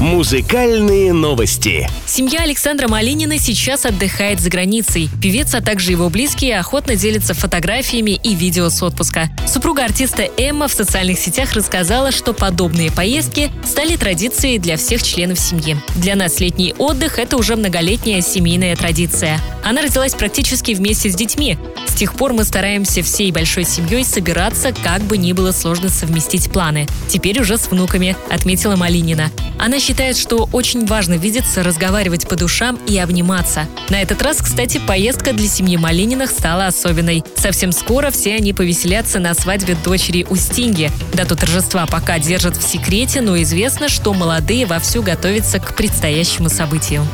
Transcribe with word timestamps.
Музыкальные 0.00 1.12
новости. 1.12 1.88
Семья 2.04 2.40
Александра 2.40 2.88
Малинина 2.88 3.38
сейчас 3.38 3.86
отдыхает 3.86 4.40
за 4.40 4.50
границей. 4.50 5.08
Певец, 5.22 5.54
а 5.54 5.60
также 5.60 5.92
его 5.92 6.10
близкие 6.10 6.58
охотно 6.58 6.96
делятся 6.96 7.32
фотографиями 7.32 8.18
и 8.22 8.34
видео 8.34 8.70
с 8.70 8.82
отпуска. 8.82 9.28
Супруга 9.46 9.84
артиста 9.84 10.28
Эмма 10.36 10.66
в 10.66 10.72
социальных 10.72 11.18
сетях 11.18 11.52
рассказала, 11.52 12.10
что 12.10 12.32
подобные 12.32 12.90
поездки 12.90 13.52
стали 13.64 13.96
традицией 13.96 14.58
для 14.58 14.76
всех 14.76 15.00
членов 15.02 15.38
семьи. 15.38 15.76
Для 15.94 16.16
нас 16.16 16.40
летний 16.40 16.74
отдых– 16.76 17.18
это 17.20 17.36
уже 17.36 17.54
многолетняя 17.54 18.20
семейная 18.20 18.74
традиция. 18.74 19.40
Она 19.64 19.80
родилась 19.80 20.14
практически 20.14 20.72
вместе 20.72 21.10
с 21.10 21.14
детьми. 21.14 21.58
С 21.86 21.94
тех 21.94 22.14
пор 22.14 22.34
мы 22.34 22.44
стараемся 22.44 23.02
всей 23.02 23.32
большой 23.32 23.64
семьей 23.64 24.04
собираться, 24.04 24.72
как 24.82 25.02
бы 25.02 25.16
ни 25.16 25.32
было 25.32 25.52
сложно 25.52 25.88
совместить 25.88 26.50
планы. 26.52 26.86
Теперь 27.08 27.40
уже 27.40 27.56
с 27.56 27.68
внуками, 27.68 28.16
отметила 28.30 28.76
Малинина. 28.76 29.30
Она 29.58 29.80
считает, 29.80 30.16
что 30.16 30.48
очень 30.52 30.84
важно 30.86 31.14
видеться, 31.14 31.62
разговаривать 31.62 32.28
по 32.28 32.36
душам 32.36 32.78
и 32.86 32.98
обниматься. 32.98 33.66
На 33.88 34.02
этот 34.02 34.20
раз, 34.20 34.38
кстати, 34.42 34.80
поездка 34.86 35.32
для 35.32 35.48
семьи 35.48 35.76
Малининых 35.76 36.30
стала 36.30 36.66
особенной. 36.66 37.24
Совсем 37.36 37.72
скоро 37.72 38.10
все 38.10 38.34
они 38.34 38.52
повеселятся 38.52 39.18
на 39.20 39.32
свадьбе 39.34 39.76
дочери 39.82 40.26
Устиньи. 40.28 40.90
Дату 41.14 41.36
торжества 41.36 41.86
пока 41.86 42.18
держат 42.18 42.56
в 42.56 42.68
секрете, 42.68 43.20
но 43.20 43.40
известно, 43.42 43.88
что 43.88 44.12
молодые 44.12 44.66
вовсю 44.66 45.02
готовятся 45.02 45.60
к 45.60 45.74
предстоящему 45.74 46.50
событию. 46.50 47.06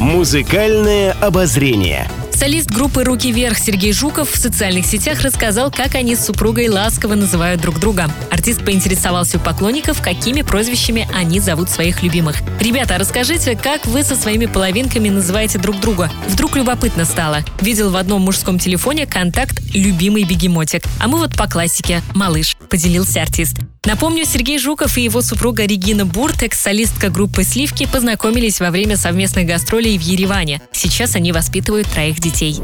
Музыкальное 0.00 1.12
обозрение. 1.20 2.08
Солист 2.32 2.70
группы 2.70 3.04
«Руки 3.04 3.30
вверх» 3.30 3.58
Сергей 3.58 3.92
Жуков 3.92 4.30
в 4.30 4.38
социальных 4.38 4.86
сетях 4.86 5.20
рассказал, 5.20 5.70
как 5.70 5.94
они 5.94 6.16
с 6.16 6.24
супругой 6.24 6.70
ласково 6.70 7.14
называют 7.14 7.60
друг 7.60 7.78
друга. 7.78 8.10
Артист 8.30 8.64
поинтересовался 8.64 9.36
у 9.36 9.40
поклонников, 9.40 10.00
какими 10.00 10.40
прозвищами 10.40 11.06
они 11.14 11.38
зовут 11.38 11.68
своих 11.68 12.02
любимых. 12.02 12.36
Ребята, 12.60 12.96
расскажите, 12.96 13.58
как 13.62 13.84
вы 13.84 14.02
со 14.02 14.16
своими 14.16 14.46
половинками 14.46 15.10
называете 15.10 15.58
друг 15.58 15.78
друга? 15.80 16.10
Вдруг 16.28 16.56
любопытно 16.56 17.04
стало. 17.04 17.40
Видел 17.60 17.90
в 17.90 17.96
одном 17.96 18.22
мужском 18.22 18.58
телефоне 18.58 19.04
контакт 19.04 19.60
«любимый 19.74 20.24
бегемотик». 20.24 20.84
А 20.98 21.08
мы 21.08 21.18
вот 21.18 21.36
по 21.36 21.46
классике 21.46 22.02
«малыш», 22.14 22.56
поделился 22.68 23.22
артист. 23.22 23.56
Напомню, 23.86 24.26
Сергей 24.26 24.58
Жуков 24.58 24.98
и 24.98 25.02
его 25.02 25.22
супруга 25.22 25.64
Регина 25.64 26.04
Бурт, 26.04 26.42
экс-солистка 26.42 27.08
группы 27.08 27.44
«Сливки», 27.44 27.88
познакомились 27.90 28.60
во 28.60 28.70
время 28.70 28.96
совместных 28.96 29.46
гастролей 29.46 29.96
в 29.96 30.02
Ереване. 30.02 30.60
Сейчас 30.70 31.16
они 31.16 31.32
воспитывают 31.32 31.88
троих 31.88 32.20
детей. 32.20 32.58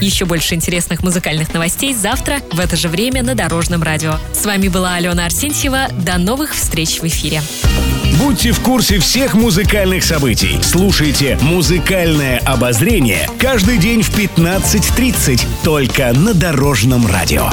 Еще 0.00 0.24
больше 0.24 0.56
интересных 0.56 1.02
музыкальных 1.02 1.54
новостей 1.54 1.94
завтра 1.94 2.40
в 2.52 2.58
это 2.58 2.76
же 2.76 2.88
время 2.88 3.22
на 3.22 3.36
Дорожном 3.36 3.84
радио. 3.84 4.16
С 4.32 4.44
вами 4.44 4.66
была 4.68 4.94
Алена 4.94 5.26
Арсентьева. 5.26 5.88
До 6.04 6.18
новых 6.18 6.54
встреч 6.54 7.00
в 7.00 7.04
эфире. 7.04 7.40
Будьте 8.18 8.50
в 8.50 8.60
курсе 8.60 8.98
всех 8.98 9.34
музыкальных 9.34 10.02
событий. 10.02 10.58
Слушайте 10.62 11.38
«Музыкальное 11.40 12.38
обозрение» 12.38 13.28
каждый 13.38 13.78
день 13.78 14.02
в 14.02 14.10
15.30 14.10 15.46
только 15.62 16.12
на 16.14 16.34
дорожном 16.38 17.04
радио. 17.04 17.50